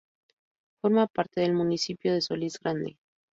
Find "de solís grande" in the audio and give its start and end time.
2.11-2.97